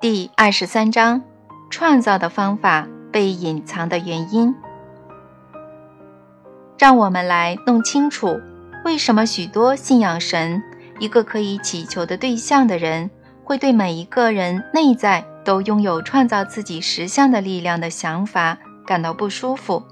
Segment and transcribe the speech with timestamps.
[0.00, 1.20] 第二十三章：
[1.70, 4.54] 创造的方法被隐藏的原因。
[6.78, 8.38] 让我们来弄清楚，
[8.84, 10.62] 为什么许多信仰神、
[11.00, 13.10] 一个可以祈求的对象的人，
[13.42, 18.56] 会对每一个人内在都拥有创造自己实相的力量的想法
[18.86, 19.82] 感到不舒服。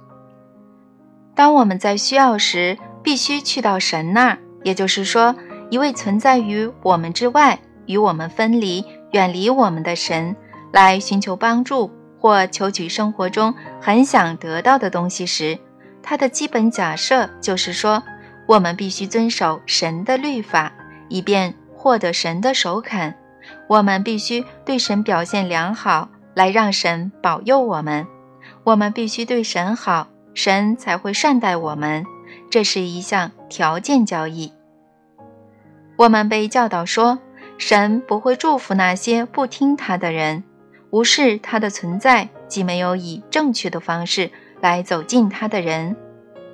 [1.35, 5.35] 当我们在需要时，必须去到神那儿，也就是说，
[5.69, 8.85] 一位存在于我们之外、与我们分离。
[9.17, 10.37] 远离我们的神，
[10.73, 15.59] 来寻求帮助或求取生活中很想得到的东西时，
[16.03, 18.03] 他的基本假设就是说，
[18.47, 20.71] 我们必须遵守神的律法，
[21.09, 23.15] 以便获得神的首肯。
[23.69, 28.07] 我们必须对神表现良好，来让神保佑我们。
[28.65, 32.05] 我们必须对神好，神才会善待我们。
[32.51, 34.53] 这是一项条件交易。
[35.97, 37.19] 我们被教导说。
[37.59, 40.45] 神不会祝福那些不听他的人，
[40.91, 45.97] 无视他的存在，既没有以正确的方式来走近他的人。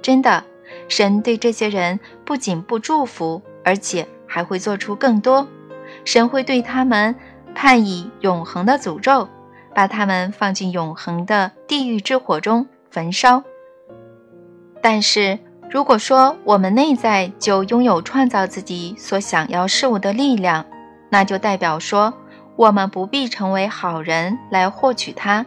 [0.01, 0.45] 真的，
[0.89, 5.47] 神对这些人不仅不祝福，而且还会做出更多。
[6.05, 7.15] 神会对他们
[7.55, 9.29] 判以永恒的诅咒，
[9.75, 13.43] 把他们放进永恒的地狱之火中焚烧。
[14.81, 15.39] 但是，
[15.71, 20.65] 如果说我们内在就拥有创造自己所想要事物的力量，
[21.13, 22.15] 那就代表说，
[22.57, 25.45] 我们不必成为好人来获取它。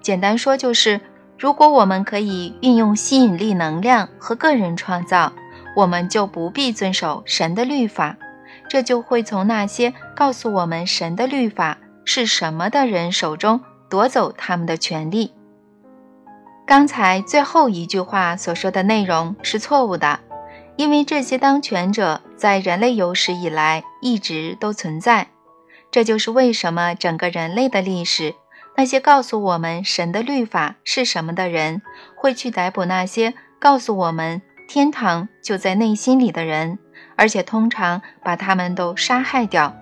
[0.00, 1.00] 简单说就是，
[1.36, 5.32] 如果我们可以运用吸引力能量和个人创造，
[5.74, 8.16] 我们就不必遵守神的律法。
[8.68, 15.32] 这就会从那些告诉我们神的律法是什么的人手中夺走他们的权利。
[16.64, 20.20] 刚才最后一句话所说的内容是错误的。
[20.76, 25.28] 因为这些当权者在人类有史以来一直都存在，
[25.90, 28.34] 这就是为什么整个人类的历史，
[28.76, 31.82] 那些告诉我们神的律法是什么的人，
[32.16, 36.78] 会去逮捕那些告诉我们天堂就在内心里的人，
[37.16, 39.76] 而且通常把他们都杀害掉。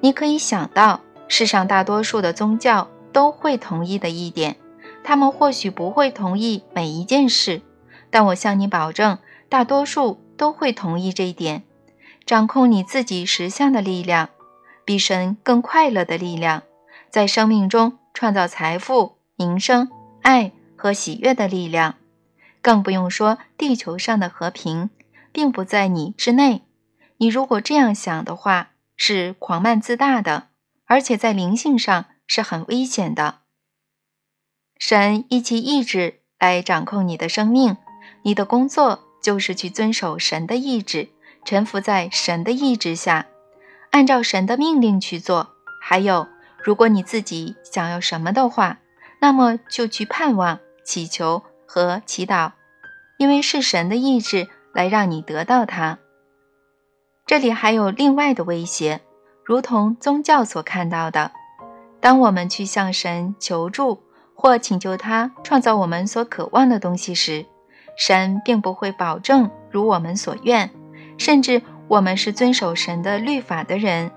[0.00, 4.56] 你可以想到，世上大多数的宗教都会同意的一点，
[5.04, 7.60] 他们或许不会同意每一件事，
[8.10, 9.18] 但我向你保证。
[9.50, 11.64] 大多数都会同意这一点：
[12.30, 14.28] 掌控你自己实相的力量，
[14.84, 16.62] 比神更快乐的力量，
[17.10, 19.90] 在生命中创造财富、名声、
[20.22, 21.96] 爱和喜悦的力量，
[22.62, 24.90] 更不用说地球上的和平，
[25.32, 26.62] 并不在你之内。
[27.16, 30.50] 你如果这样想的话，是狂慢自大的，
[30.86, 33.40] 而且在灵性上是很危险的。
[34.78, 37.76] 神以其意志来掌控你的生命，
[38.22, 39.06] 你的工作。
[39.22, 41.10] 就是去遵守神的意志，
[41.44, 43.26] 臣服在神的意志下，
[43.90, 45.50] 按照神的命令去做。
[45.82, 46.28] 还有，
[46.62, 48.78] 如果你自己想要什么的话，
[49.20, 52.52] 那么就去盼望、祈求和祈祷，
[53.18, 55.98] 因为是神的意志来让你得到它。
[57.26, 59.00] 这里还有另外的威胁，
[59.44, 61.32] 如同宗教所看到的，
[62.00, 64.02] 当我们去向神求助
[64.34, 67.46] 或请求他创造我们所渴望的东西时。
[67.96, 70.70] 神并不会保证如我们所愿，
[71.20, 74.10] 甚至我们是遵守神的律法的人，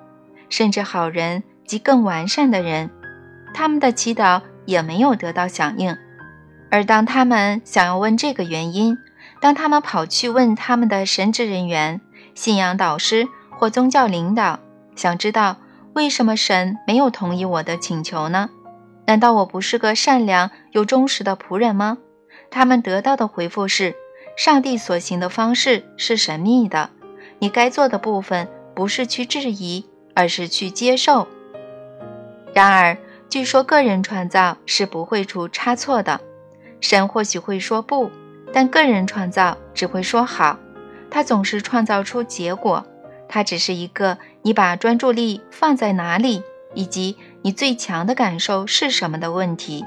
[0.47, 2.89] 甚至好人及更完善的人，
[3.53, 5.97] 他们的祈祷也没有得到响应。
[6.71, 8.97] 而当他们想要问这个原因，
[9.41, 11.99] 当他们跑去问他们的神职人员、
[12.33, 14.61] 信仰导师或宗教领导，
[14.95, 15.57] 想知道
[15.91, 18.49] 为什么神没有同意我的请求呢？
[19.05, 21.97] 难道我不是个善良又忠实的仆人吗？
[22.49, 23.93] 他们得到的回复是：
[24.37, 26.89] 上帝所行的方式是神秘的，
[27.43, 31.27] 你该做的部分不是去质疑，而是去接受。
[32.53, 32.97] 然而，
[33.29, 36.21] 据说个人创造是不会出差错的。
[36.79, 38.09] 神或许会说不，
[38.53, 40.57] 但个人创造只会说好。
[41.11, 42.85] 他总是创造出结果。
[43.27, 46.43] 它只是一个你把专注力放在哪里，
[46.73, 49.83] 以及你最强的感受是什么的问题。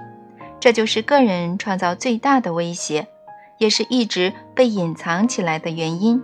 [0.60, 3.06] 这就是个人创造最大的威胁，
[3.56, 6.22] 也是一直被隐藏起来的原因。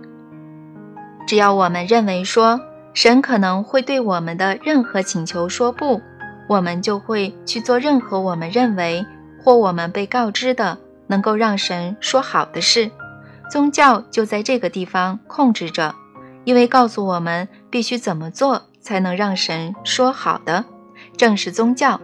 [1.25, 2.59] 只要我们认为说
[2.93, 6.01] 神可能会对我们的任何请求说不，
[6.47, 9.05] 我们就会去做任何我们认为
[9.43, 10.77] 或我们被告知的
[11.07, 12.91] 能够让神说好的事。
[13.49, 15.93] 宗教就在这个地方控制着，
[16.43, 20.65] 因为告诉我们必须怎么做才能让神说好的，
[21.17, 21.99] 正是宗教。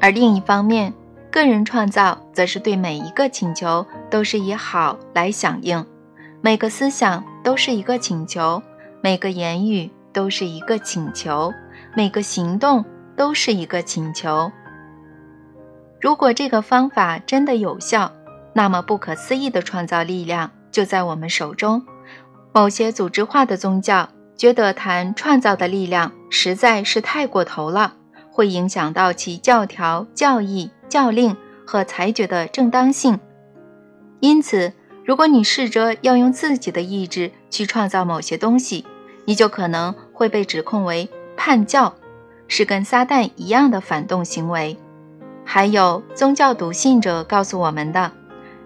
[0.00, 0.92] 而另一方面，
[1.30, 5.84] 个人创造则是对每一个请求都是以好来响应，
[6.40, 8.60] 每个思想都是一个请求，
[9.02, 11.52] 每个言语都是一个请求，
[11.94, 12.84] 每个行动
[13.16, 14.50] 都是一个请求。
[16.00, 18.10] 如果这个方法真的有效，
[18.54, 21.84] 那么不可思议的创造力量就在我们手中。
[22.52, 27.94] 某些组织化的宗教觉得谈创造的力量实在是太过头了，
[28.30, 31.36] 会影响到其教条、教义、教令
[31.66, 33.18] 和裁决的正当性。
[34.20, 34.72] 因此，
[35.04, 38.86] 如果你试着要用自己的意志去创造某些东西，
[39.26, 41.94] 你就可能会被指控为叛教，
[42.48, 44.78] 是跟撒旦一样的反动行为。
[45.44, 48.12] 还有宗教笃信者告诉我们的：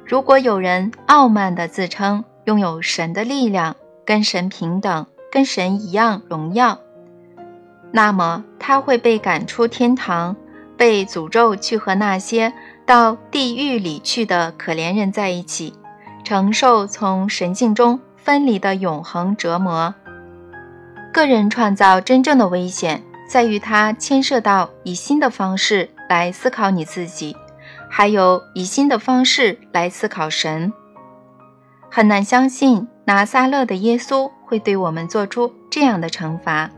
[0.04, 3.74] 如果有人傲慢地自称拥有神的力量，
[4.04, 6.78] 跟神平等，跟神一样荣耀，
[7.90, 10.36] 那么他会被赶出天堂，
[10.76, 12.52] 被诅咒去和那些
[12.86, 15.74] 到地狱里去的可怜人在一起，
[16.24, 19.94] 承受从神性中分离的永恒折磨。
[21.12, 25.90] 个人创造真正的危险在于它牵涉到以新的方式。
[26.08, 27.36] 来思考你自己，
[27.90, 30.72] 还有以新的方式来思考神。
[31.90, 36.70] 很难相信拿撒勒的耶稣会对我们做出这样的惩罚，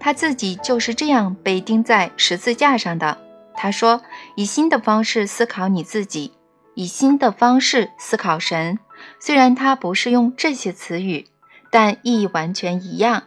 [0.00, 3.16] 他自己就是这样被钉在十字架上的。
[3.54, 4.00] 他说
[4.34, 6.32] ：“以新的方式思考你自己，
[6.78, 8.78] 以新的方式思考神。”
[9.18, 11.26] 虽然他不是用这些词语，
[11.72, 13.24] 但意义完全一样。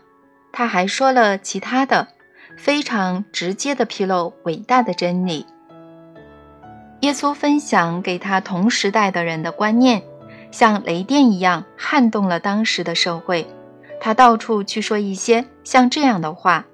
[0.53, 2.07] 他还说了其他的。
[2.57, 5.47] 非常直接地披露伟大的真理。
[6.99, 10.03] 耶稣分享给他同时代的人的观念，
[10.51, 13.47] 像雷电一样撼动了当时的社会。
[13.99, 16.65] 他到处去说一些像这样的话：“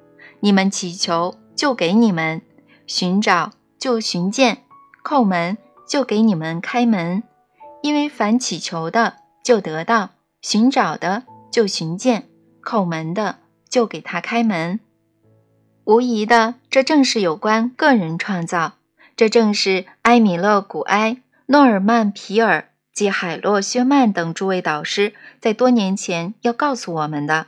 [0.41, 2.41] 你们祈求，就给你们；
[2.87, 4.55] 寻找，就寻见；
[5.03, 7.23] 叩门，就给你们开门。
[7.81, 10.09] 因为凡祈求的，就得到；
[10.41, 12.23] 寻找的，就寻见；
[12.61, 13.37] 叩门的，
[13.69, 14.79] 就给他开门。”
[15.85, 18.73] 无疑的，这正是有关个人创造。
[19.15, 27.47] 这正是埃米勒·古埃、诺尔曼·皮尔及海洛·薛曼等诸位导师在多年前要告诉我们的。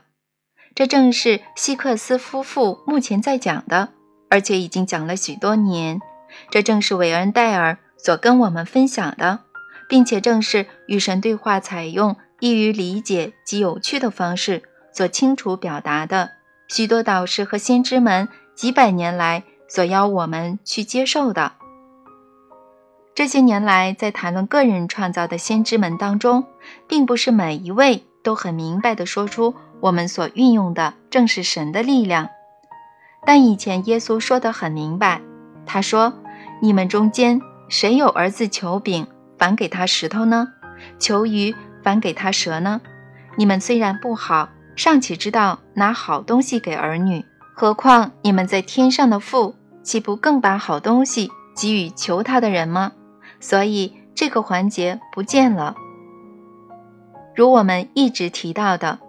[0.74, 3.90] 这正是希克斯夫妇目前在讲的，
[4.30, 6.00] 而且已经讲了许多年。
[6.50, 9.40] 这正是韦恩戴尔所跟我们分享的，
[9.88, 14.64] 并且正是与神对话采用易于理解及有趣的方式
[14.94, 16.32] 所清楚表达的。
[16.68, 21.54] 许多导师和先知们几百年来所要我们去接受的，
[23.16, 26.46] 这些年来在谈论个人创造的先知们当中，
[26.88, 32.30] 并不是每一位都很明白地说出我们所运用的正是神的力量。
[33.26, 35.22] 但以前耶稣说得很明白，
[35.66, 36.14] 他说
[36.62, 39.08] ：“你们中间谁有儿子求饼，
[39.38, 40.50] 反给他石头呢？
[40.98, 42.82] 求鱼，反给他蛇呢？
[43.38, 52.94] 你们虽然不好。”尚且知道拿好东西给儿女，何况你们在天上的父，岂不更把好东西给予求他的人吗？
[53.42, 55.76] 所以这个环节不见了。
[57.36, 59.00] 如我们一直提到的，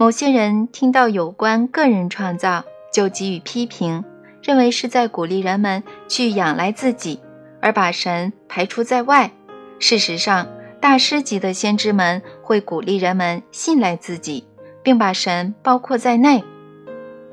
[0.00, 4.02] 某些人听到有关个人创造就给予批评，
[4.42, 7.20] 认为是在鼓励人们去仰赖自己，
[7.64, 9.32] 而把神排除在外。
[9.80, 10.46] 事实上，
[10.80, 14.46] 大师级的先知们会鼓励人们信赖自己。
[14.84, 16.44] 并把神包括在内，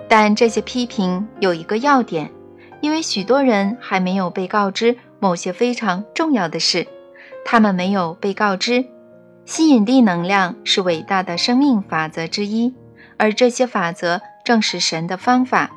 [0.07, 2.31] 但这些批评有一个要点，
[2.79, 6.87] 因为许多人还没有被告知某些非常重要的事。
[7.43, 8.85] 他们没有被告知，
[9.43, 12.73] 吸引力能量是伟大的生命法则之一，
[13.17, 15.71] 而这些法则正是神的方法。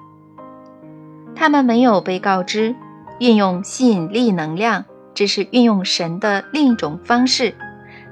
[1.35, 2.76] 他们没有被告知，
[3.18, 7.54] 运用吸引力能量只是运用神的另一种方式。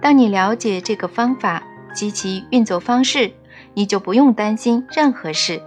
[0.00, 1.62] 当你了解这个方法
[1.94, 3.32] 及其运作方式，
[3.74, 5.62] 你就不用担心任何事。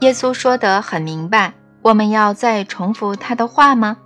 [0.00, 3.96] 耶稣说得很明白，我们要再重复他的话吗？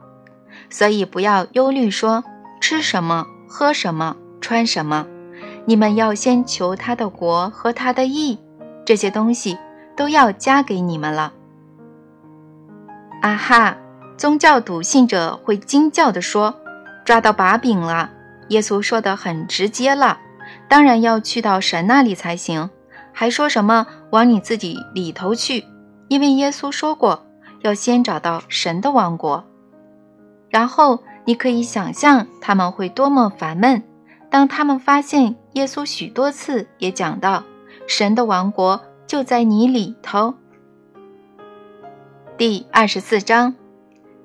[0.69, 2.23] 所以不要忧虑，说
[2.61, 5.07] 吃什么、喝什么、穿什么。
[5.67, 8.39] 你们要先求他的国和他的义，
[8.85, 9.59] 这些东西
[9.97, 11.33] 都要加给你们了。
[13.21, 13.77] 啊哈！
[14.21, 16.55] 宗教笃信者会惊叫地说
[17.07, 18.11] ：“抓到把柄了！”
[18.49, 20.19] 耶稣说得很直接了，
[20.69, 22.69] 当然要去到神那里才行。
[23.15, 25.65] 还说什么往你自己里头去？
[26.09, 27.25] 因为耶稣说过，
[27.63, 29.43] 要先找到神的王国。
[30.51, 33.83] 然后你可以想象他们会多么烦闷，
[34.29, 37.43] 当他们发现耶稣许多次也讲到
[37.89, 40.35] 神的王国就在你里头。
[42.37, 43.55] 第二十四章，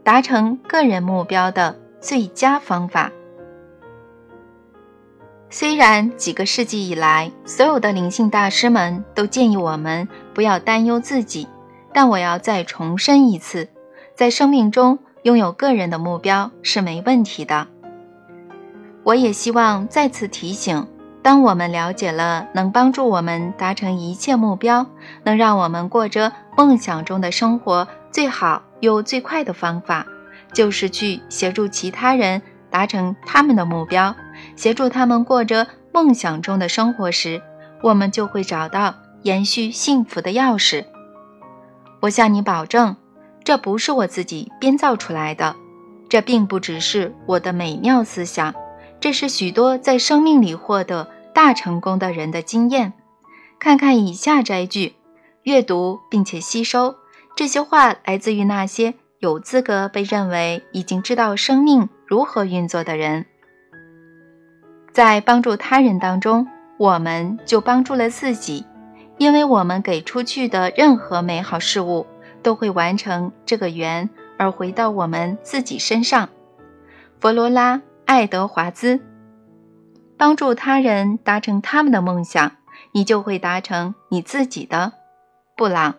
[0.06, 3.12] 达成个人目标的最佳方法。
[5.50, 11.48] 虽然几个世纪以来，所有的灵性大师们都建议我们不要担忧自己，
[11.92, 13.68] 但我要再重申一次：
[14.14, 17.66] 在生命中拥有个人的目标是没问题的。
[19.02, 20.86] 我也希望再次提醒：
[21.24, 24.86] 当我们了解了能帮助我们达成一切目标、
[25.24, 30.06] 能让我们过着梦想中的生活最好有最快的方法，
[30.54, 34.16] 就是去协助其他人达成他们的目标，
[34.56, 37.42] 协助他们过着梦想中的生活时，
[37.82, 40.86] 我们就会找到延续幸福的钥匙。
[42.02, 42.96] 我向你保证，
[43.44, 45.56] 这不是我自己编造出来的，
[46.10, 48.54] 这并不只是我的美妙思想。
[49.00, 52.94] 这是许多在生命里获得大成功的人的经验。
[53.60, 54.96] 看看以下摘句，
[55.44, 56.96] 阅读并且吸收
[57.36, 63.26] 这些话，来自于那些有资格被认为已经知道生命如何运作的人。
[64.94, 68.66] 在帮助他人当中，我们就帮助了自己，
[69.18, 72.08] 因为我们给出去的任何美好事物
[72.42, 76.30] 都会完成这个圆而回到我们自己身上。
[77.20, 77.82] 佛罗拉。
[78.08, 79.02] 爱德华兹，
[80.16, 82.52] 帮助他人达成他们的梦想，
[82.92, 84.94] 你就会达成你自己的。
[85.58, 85.96] 布朗，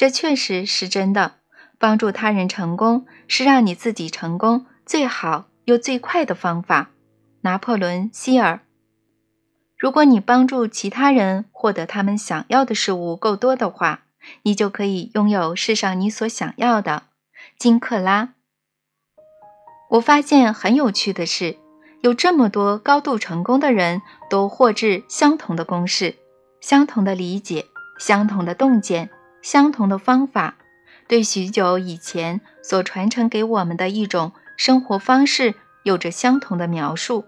[0.00, 1.32] 这确实是真的。
[1.78, 6.88] 帮助他人成功是让你自己成功最好又最快的方法。
[7.42, 8.60] 拿破仑·希尔，
[9.76, 14.04] 如果你帮助其他人获得他们想要的事物够多的话，
[14.44, 17.02] 你就可以拥有世上你所想要的。
[17.58, 18.30] 金克拉。
[19.90, 21.58] 我发现很有趣的是，
[22.00, 26.14] 有这么多高度成功的人都获致相同的公式、
[26.62, 27.66] 相同的理解、
[27.98, 29.10] 相同的洞见、
[29.42, 30.56] 相同的方法，
[31.08, 37.24] 对许久以前所传承给我们的一种生活方式有着相同的描述。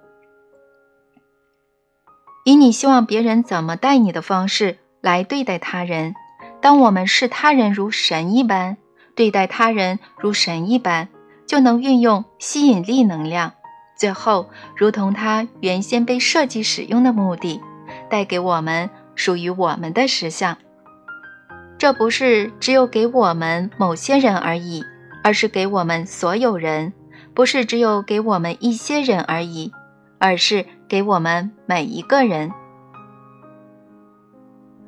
[2.45, 6.15] 以你希望别人怎么待你的方式来对待他人，
[6.61, 8.77] 当我们视他人如神一般，
[9.15, 11.09] 对待他人如神一般。
[11.45, 13.53] 就能运用吸引力能量，
[13.99, 17.61] 最后如同它原先被设计使用的目的，
[18.09, 20.57] 带给我们属于我们的实相。
[21.83, 24.85] 这不是只有给我们某些人而已，
[25.25, 26.93] 而是给我们所有人；
[27.35, 29.73] 不是只有给我们一些人而已，
[30.21, 32.53] 而是给我们每一个人。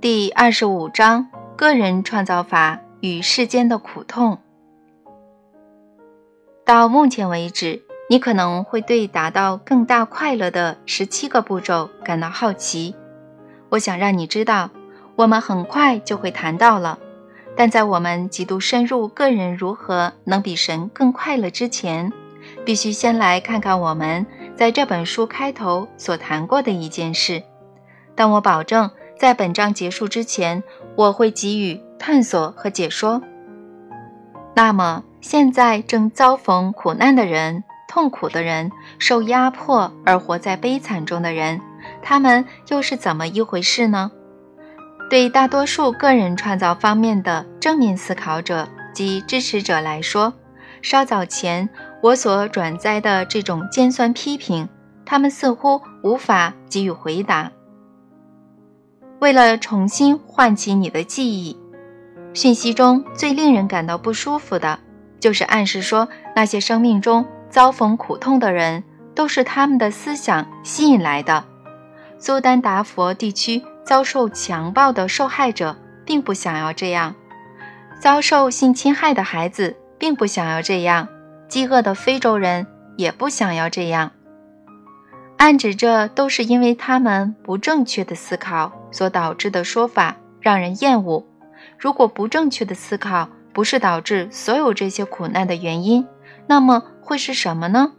[0.01, 4.39] 第二十五章：个人创造法与世间的苦痛。
[6.65, 12.95] 到目前为止，你可能会对达到更大快乐的十七个步骤感到好奇。
[13.71, 14.71] 我想让你知道，
[15.17, 16.99] 我们很快就会谈到了。
[17.57, 22.13] 但在我们极度深入个人如何能比神更快乐之前，
[22.65, 27.43] 必须先来看看我们在这本书开头所谈过的一件事。
[28.15, 30.63] 但我保证，在本章结束之前，
[30.97, 33.23] 我会给予探索和解说。
[34.55, 35.05] 那么。
[35.25, 41.63] 现在正遭逢苦难的人、痛苦的人、受压迫而活在悲惨中的人，
[42.03, 44.11] 他们又是怎么一回事呢？
[45.15, 50.35] 对大多数个人创造方面的正面思考者及支持者来说，
[50.83, 51.69] 稍早前
[52.03, 54.69] 我所转载的这种尖酸批评，
[55.07, 57.53] 他们似乎无法给予回答。
[59.21, 61.57] 为了重新唤起你的记忆，
[62.33, 64.81] 讯息中最令人感到不舒服的。
[65.21, 68.83] 就是暗示说，那些生命中遭逢苦痛的人，
[69.15, 71.45] 都是他们的思想吸引来的。
[72.19, 77.15] 苏丹达佛地区遭受强暴的受害者并不想要这样，
[78.01, 81.09] 遭受性侵害的孩子并不想要这样，
[81.49, 84.11] 饥饿的非洲人也不想要这样。
[85.37, 91.27] 暗指这都是因为他们不正确的思考所导致的说法让人厌恶。
[91.79, 96.07] 如果不正确的思考，不是导致所有这些苦难的原因，
[96.47, 97.93] 那么会是什么呢？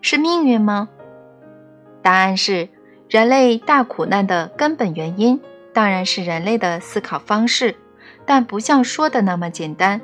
[0.00, 0.88] 是命运吗？
[2.02, 2.68] 答案是，
[3.08, 5.40] 人类大苦难的根本原因
[5.72, 7.76] 当然是人类的思考方式，
[8.24, 10.00] 但不像说的那么简单，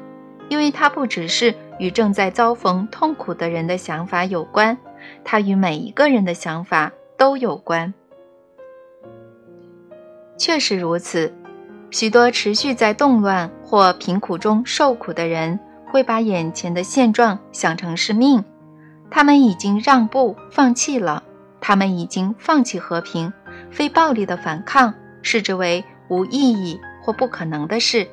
[0.49, 4.79] 因为它不只是与正在遭逢痛苦的人的想法有关，
[5.25, 7.93] 它与每一个人的想法都有关。
[10.39, 11.33] 确实如此。
[11.91, 18.43] 许多持续在动乱或贫苦中受苦的人，会把眼前的现状想成是命。
[19.11, 21.23] 他们已经让步放弃了，
[21.63, 23.33] 他们已经放弃和平、
[23.71, 24.93] 非暴力的反抗，
[25.23, 28.07] 视之为无意义或不可能的事。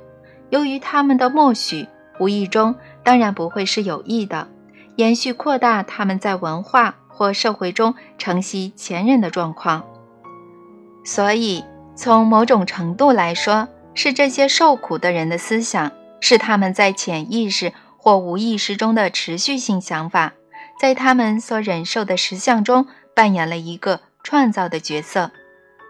[0.50, 1.90] 由于他们的默许，
[2.20, 4.48] 无意中当然不会是有意的，
[4.96, 9.84] 延续扩大他们在文化或社会中承袭前人的状况。
[11.04, 11.66] 所以。
[12.02, 15.92] 从某种程度来说，是这些受苦的人的思想，
[16.22, 20.32] 是他们在潜意识或无意识中的持续性想法，
[20.80, 25.32] 在他们所忍受的实相中扮演了一个创造的角色。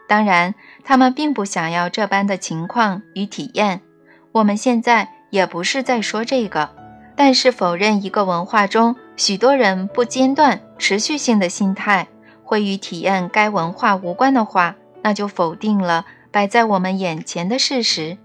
[0.07, 3.81] 当然，他们并不想要这般的情况与体验。
[4.31, 6.75] 我们现在也不是在说这个，
[7.15, 12.07] 但是否认一个文化中许多人不间断、持续性的心态
[12.43, 18.17] 会与体验该文化无关的话，那就否定了摆在我们眼前的事实。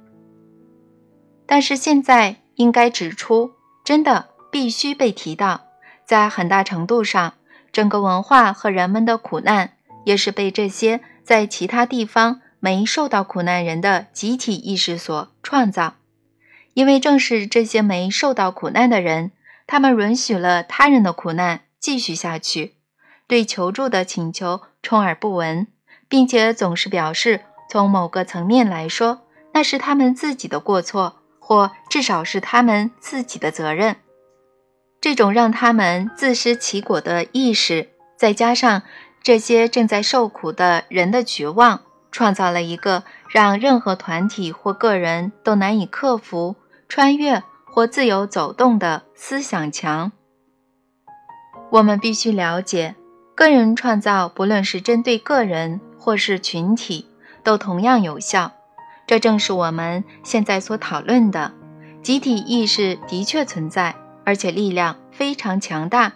[1.47, 3.53] 但是现在应该指出，
[3.85, 5.61] 真的必须被提到，
[6.07, 7.35] 在很大程度上，
[7.75, 9.73] 整个文化和人们的苦难，
[10.05, 15.95] 也是被这些在其他地方没受到苦难人的集体意识所创造。
[16.75, 19.33] 因为正是这些没受到苦难的人，
[19.67, 22.77] 他们允许了他人的苦难继续下去，
[23.27, 25.67] 对求助的请求充耳不闻，
[26.09, 31.17] 并且总是表示，从某个层面来说，那是他们自己的过错。
[31.47, 33.97] 或至少是他们自己的责任。
[35.05, 38.81] 这种让他们自食其果的意识，再加上
[39.23, 46.57] 这些正在受苦的人的绝望，创造了一个让任何团体或个人都难以克服、
[46.89, 50.11] 穿越或自由走动的思想墙。
[51.69, 52.95] 我们必须了解，
[53.35, 57.07] 个人创造，不论是针对个人或是群体，
[57.43, 58.53] 都同样有效。
[59.07, 61.53] 这正是我们现在所讨论的
[62.03, 66.13] 集体意识的确存在，而且力量非常强大。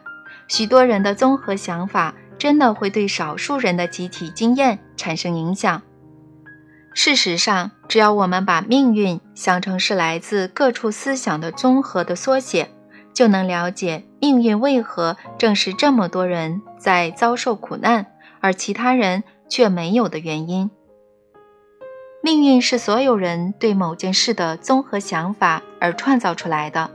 [0.46, 5.82] 许多人的综合想法真的会对少数人的集体经验产生影响。
[6.94, 12.70] 事实上，只要我们把命运想成是来自各处思想的综合的缩写，
[13.12, 18.06] 就能了解命运为何正是这么多人在遭受苦难，
[18.40, 20.70] 而其他人却没有的原因。
[22.20, 26.90] 命运是所有人对某件事的综合想法而创造出来的，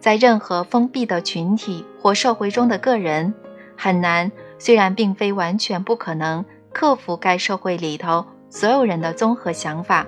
[0.00, 3.34] 在任何封闭的群体或社会中的个人
[3.76, 10.06] 很难，虽然并非完全不可能克服该社会里头所有人的综合想法，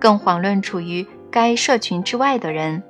[0.00, 2.82] 更遑论处于该社群之外的人。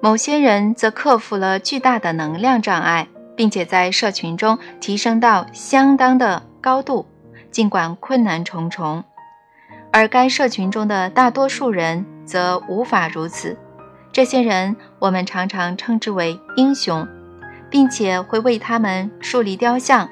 [0.00, 7.06] 某些人则克服了巨大的能量障碍，并且在社群中提升到相当的高度，
[7.50, 9.04] 尽管困难重重。
[9.92, 13.56] 而该社群中的大多数人则无法如此。
[14.12, 17.08] 这些人，我们常常称之为英雄，
[17.70, 20.06] 并且会为他们树立雕像，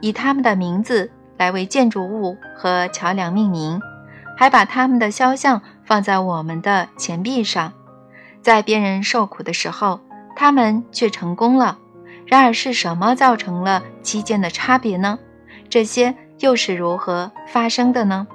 [0.00, 3.78] 以他们的名字来为建筑物和桥梁命名，
[4.34, 7.74] 还把他们的肖像放在我们的钱币上。
[8.40, 10.00] 在别人受苦的时候，
[10.34, 11.78] 他们却成功了。
[12.24, 15.18] 然而，是什么造成了期间的差别呢？
[15.68, 18.26] 这些又是如何发生的呢？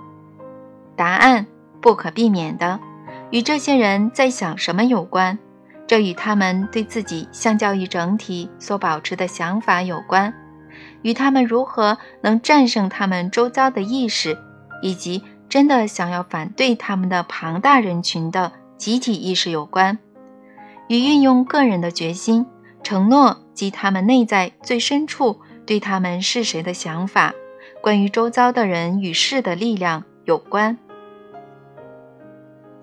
[0.96, 1.48] 答案
[1.82, 2.80] 不可避免的
[3.34, 5.39] 与这些人在想什么有关，
[5.88, 10.32] 这与他们对自己相较于整体所保持的想法有关，
[11.02, 14.38] 与他们如何能战胜他们周遭的意识，
[14.84, 19.98] 以及真的想要反对他们的庞大人群的集体意识有关，
[20.88, 22.46] 与运用个人的决心、
[22.84, 27.34] 承诺及他们内在最深处对他们是谁的想法，
[27.82, 30.78] 关于周遭的人与事的力量有关。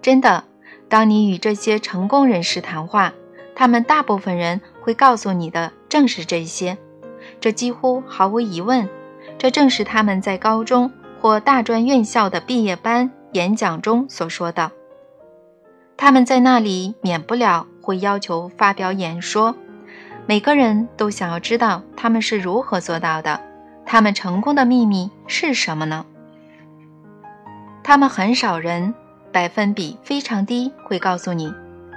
[0.02, 0.44] 真的，
[0.88, 3.12] 当你与这些成功人士谈话，
[3.54, 6.78] 他们大部分人会告诉你的正是这些。
[7.38, 8.88] 这几乎毫无疑问，
[9.38, 14.72] 这正是他们在高中或大专院校的毕业班演讲中所说的。
[15.98, 19.54] 他们在那里免不了会要求发表演说。
[20.26, 23.40] 每个人都想要知道他们是如何做到的，
[23.84, 26.06] 他们成功的秘密是什么呢？
[27.82, 28.94] 他们很少人。
[29.32, 31.52] 百分比非常低，会告诉你：“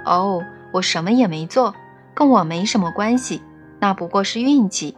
[0.06, 0.42] 哦，
[0.72, 1.74] 我什么也没做，
[2.14, 3.42] 跟我没什么关系，
[3.80, 4.96] 那不过是运气。”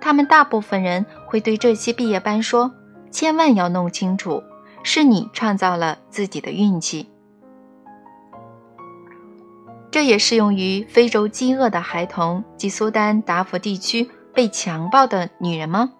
[0.00, 2.72] 他们大部分人会对这些毕业班说
[3.12, 4.42] ：“千万要弄清楚，
[4.82, 7.08] 是你创造了自己的运气。”
[9.92, 15.92] 这也适用于非洲饥饿的孩童及苏丹达佛地区被强暴的女人吗？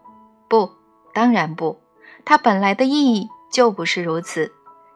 [0.49, 0.71] 不，
[1.15, 1.79] 当然不。
[2.25, 4.53] 它本来的意义就不是如此。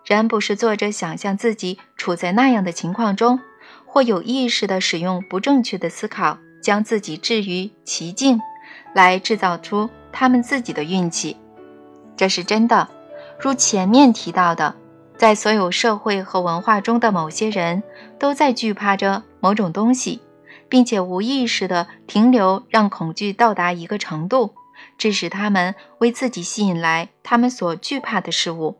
[0.06, 3.40] 然不是作者想象自己处在那样的情况中，
[3.84, 8.40] 或有意识地使用不正确的思考，将自己置于其境，
[8.94, 11.36] 来制造出他们自己的运气。
[12.16, 12.88] 这是真的。
[13.40, 14.76] 如前面提到的，
[15.18, 17.82] 在所有社会和文化中的某些人
[18.18, 20.22] 都在惧怕着某种东西，
[20.68, 24.54] 并且无意识地停留，让恐惧到达一个程度，
[24.96, 28.78] 致使他们为自己吸引来他们所惧怕的事物，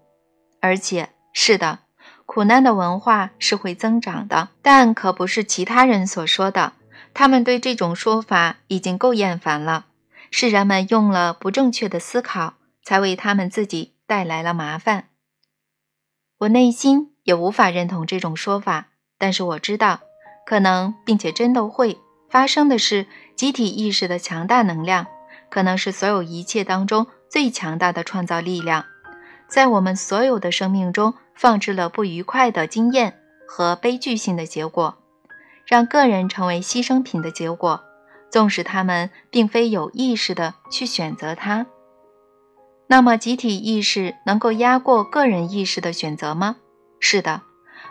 [0.61, 1.09] 而且。
[1.39, 1.81] 是的，
[2.25, 6.73] 苦难的文化是会增长的，但可不是其他人所说的。
[7.13, 9.85] 他们对这种说法已经够厌烦了，
[10.31, 15.09] 是人们用了不正确的思考，才为他们自己带来了麻烦。
[16.39, 18.87] 我内心也无法认同这种说法，
[19.19, 20.01] 但是我知道，
[20.47, 21.99] 可能并且真的会
[22.31, 25.07] 发生的是，集体意识的强大能量，
[25.51, 28.87] 可能是所有一切当中最强大的创造力量，
[29.49, 34.97] 在我们所有的生命中放置了不愉快的经验和悲剧性的结果。
[35.67, 37.83] 让个人成为牺牲品的结果，
[38.31, 41.67] 纵使他们并非有意识的去选择它，
[42.87, 46.57] 那么集体意识能够压过个人意识的选择吗？
[47.01, 47.43] 是的，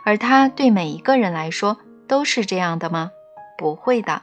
[0.05, 1.77] 而它对每一个人来说
[2.08, 3.12] 都是这样的吗？
[3.58, 4.21] 不会的。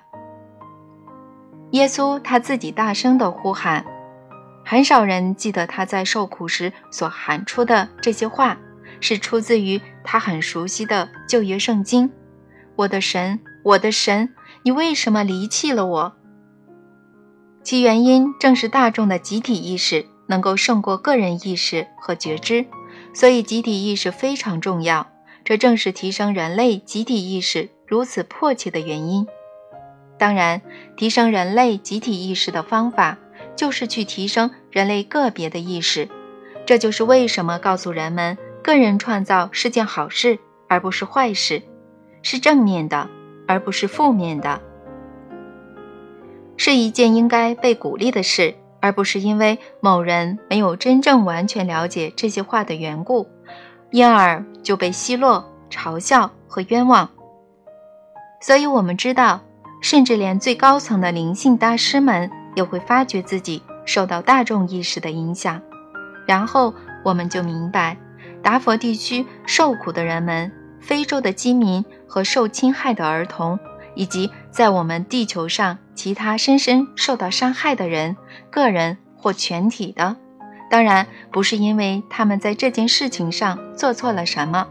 [1.73, 3.85] 耶稣他自己大声的呼喊，
[4.65, 8.57] 很少人记得他在受苦时所喊出的这些话，
[9.03, 12.11] 是出自于他很熟悉的旧约圣经。
[12.77, 14.31] 我的神，我的神，
[14.63, 16.17] 你为什么离弃了我？
[17.63, 22.65] 其原因正是大众的集体意识能够胜过个人意识和觉知，
[23.13, 25.07] 所以集体意识非常重要。
[25.45, 29.27] 这正是提升人类集体意识如此迫切的原因。
[30.17, 30.63] 当然，
[30.97, 33.19] 提升人类集体意识的方法
[33.57, 36.09] 就是去提升人类个别的意识。
[36.65, 41.63] 这就是为什么告诉人们，个人创造是件好事，而不是坏事。
[42.23, 43.09] 是正面的，
[43.49, 44.61] 而不是负面的，
[46.57, 53.27] 是一件应该被鼓励的事，而不是因为某人没有真正完全了解这些话的缘故，
[53.91, 57.11] 因而就被奚落、嘲笑和冤枉。
[58.41, 59.41] 所以，我们知道，
[59.81, 65.61] 甚至连最高层的灵性大师们也会发觉自己受到大众意识的影响，
[66.25, 66.73] 然后
[67.05, 67.97] 我们就明白，
[68.43, 70.51] 达佛地区受苦的人们。
[70.81, 73.57] 非洲的饥民和受侵害的儿童，
[73.95, 78.17] 以及在我们地球上其他深深受到伤害的人，
[78.51, 80.17] 个人或全体的，
[80.69, 84.67] 当然不是因为他们在这件事情上做错了什么。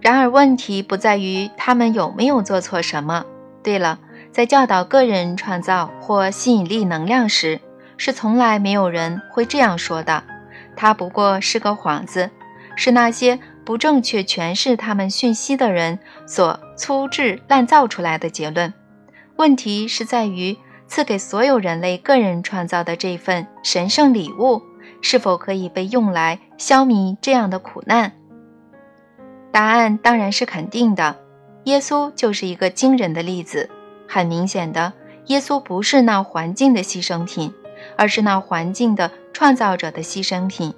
[0.00, 3.24] 然而，问题不在于他们有没有做错什么。
[3.64, 3.98] 对了，
[4.30, 7.60] 在教导个人创造或吸引力能量时，
[7.96, 10.22] 是从来没有人会这样说的。
[10.76, 12.30] 它不过是个幌子，
[12.76, 13.38] 是那些。
[13.64, 18.74] 不正确诠释他们讯息的人所粗制滥造出来的结论。
[19.36, 20.58] 问题是在于
[20.88, 24.60] 赐给所有人类个人创造的这份神圣礼物
[25.00, 28.10] 是否可以被用来消弭这样的苦难？
[29.52, 31.20] 答案当然是肯定的。
[31.66, 33.70] 耶稣就是一个惊人的例子。
[34.08, 34.92] 很明显的，
[35.26, 37.54] 耶稣不是那环境的牺牲品，
[37.96, 40.74] 而是那环境的创造者的牺牲品。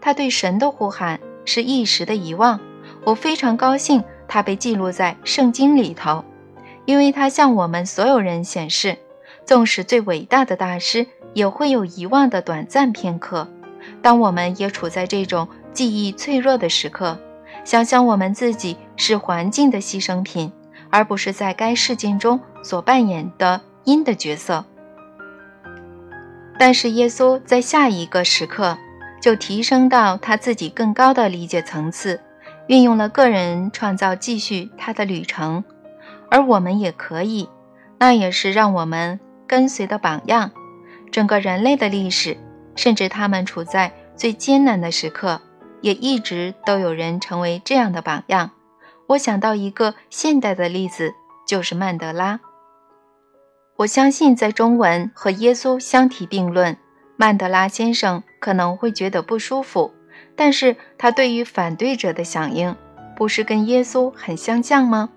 [0.00, 1.20] 他对神的呼喊。
[1.50, 2.60] 是一时的遗忘，
[3.04, 6.22] 我非常高兴他被记录在圣经里头，
[6.84, 8.98] 因为他向我们所有人显示，
[9.46, 13.48] 纵使最伟大的大师也会有遗忘的短暂片刻。
[14.02, 17.18] 当我们也处在这种记忆脆弱的时刻，
[17.64, 20.52] 想想我们自己是环境的牺牲品，
[20.90, 24.66] 而不是在该事件中所扮演的因的角色。
[26.58, 28.76] 但是耶稣在下一个时刻。
[29.20, 32.20] 就提升到他自己更高的理解层次，
[32.66, 35.64] 运用了个人创造，继续他的旅程，
[36.30, 37.48] 而我们也可以，
[37.98, 40.50] 那也是让我们跟随的榜样。
[41.10, 42.36] 整个人类的历史，
[42.76, 45.40] 甚至他们处在最艰难的时刻，
[45.80, 48.50] 也一直都有人成为这样的榜样。
[49.08, 51.14] 我想到一个现代的例子，
[51.46, 52.40] 就是曼德拉。
[53.76, 56.76] 我相信在中文和耶稣相提并论。
[57.20, 59.92] 曼德拉先生可能会觉得不舒服，
[60.36, 62.76] 但是他对于反对者的响应，
[63.16, 65.10] 不是跟耶稣很相像吗？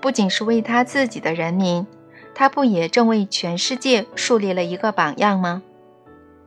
[0.00, 1.86] 不仅是为他自己的人民，
[2.34, 5.62] 他不也正为全世界树立了一个榜样吗？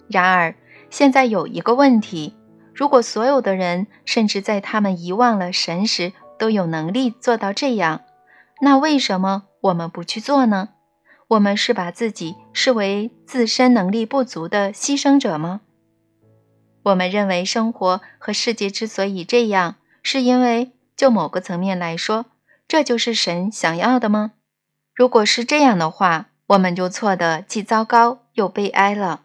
[0.10, 0.54] 然而，
[0.90, 2.36] 现在有一个问题：
[2.74, 8.02] 如果所有的人，甚至在他们遗忘了神时，都有能力做到这样，
[8.60, 10.68] 那为什么我们不去做呢？
[11.30, 15.60] 我们是把自己视为自身能力不足的牺牲者吗？
[16.84, 22.28] 我们认为生活和世界之所以这样，是因为就某个层面来说，
[22.66, 24.32] 这就是神想要的吗？
[24.96, 29.24] 如果是这样的话，我们就错得既糟糕又悲哀了。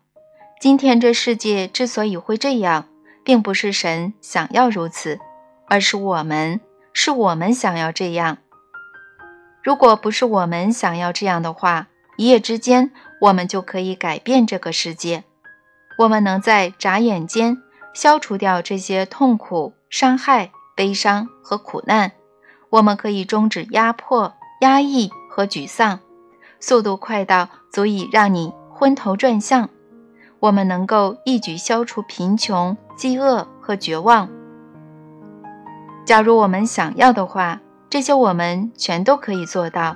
[0.61, 2.88] 今天这世界之所以会这样，
[3.23, 5.21] 并不是神想要如此，
[5.69, 6.61] 而是我们，
[6.93, 8.38] 是我们想要这样。
[9.62, 15.25] 如果不是我们想要这样的话，一夜之间，我们就可以改变这个世界。
[15.98, 17.59] 我们能在眨眼间
[17.94, 22.12] 消除掉这些痛苦、伤害悲伤和苦难。
[22.70, 26.01] 我们可以终止压迫、压抑和沮丧，
[26.61, 29.68] 速度快到足以让你昏头转向。
[30.40, 34.29] 我们能够一举消除贫穷、饥饿和绝望。
[36.05, 39.94] 假如我们想要的话，这些我们全都可以做到。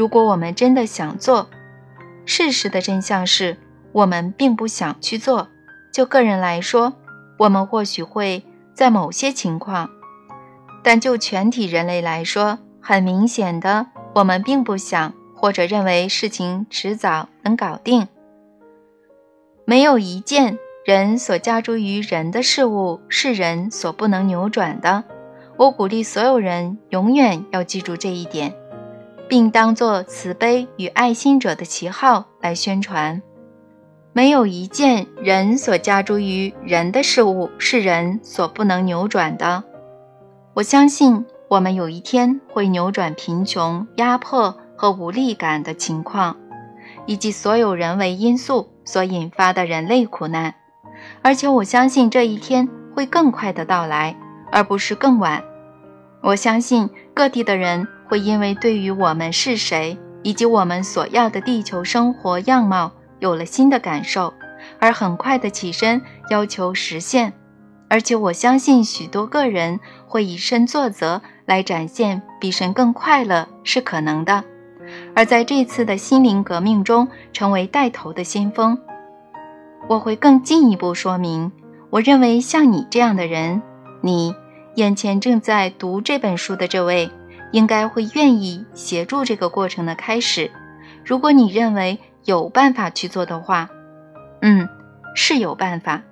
[0.00, 1.50] 如果我们真的想做，
[2.24, 3.58] 事实的真相是
[3.92, 5.48] 我们并不想去做。
[5.92, 6.94] 就个人来说，
[7.38, 9.90] 我们或许会在某些情况。
[10.82, 18.08] 但就全体人类来说，很明显的，我们并不想或者认为事情迟早能搞定。
[19.66, 25.04] 没有一件人所加诸于人的事物是人所不能扭转的。
[25.58, 28.54] 我鼓励所有人永远要记住这一点，
[29.30, 33.22] 并当作慈悲与爱心者的旗号来宣传。
[34.12, 39.62] 没有一件人所加诸于人的事物是人所不能扭转的。
[40.52, 46.36] 我相信我们有一天会扭转贫穷、压迫和无力感的情况，
[47.06, 50.52] 以及所有人为因素所引发的人类苦难。
[51.22, 54.16] 而且我相信这一天会更快的到来，
[54.50, 55.44] 而不是更晚。
[56.20, 64.34] 我相信各地的人会因为对于我们是谁以及我们所要的地球生活样貌有了新的感受，
[64.80, 67.32] 而很快的起身要求实现。
[67.88, 74.42] 而且我相信许多个人会以身作则来展现比神更快乐是可能的，
[75.14, 78.76] 而在这次的心灵革命中成为带头的先锋。
[79.88, 81.52] 我会更进一步说明，
[81.90, 83.62] 我认为像你这样的人，
[84.00, 84.34] 你
[84.74, 87.10] 眼前正在读这本书的这位，
[87.52, 90.50] 应该会愿意协助这个过程的开始。
[91.04, 93.70] 如果你认为有办法去做的话，
[94.42, 94.68] 嗯，
[95.14, 96.02] 是有办法。